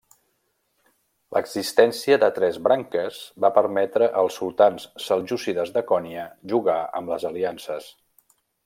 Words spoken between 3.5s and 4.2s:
permetre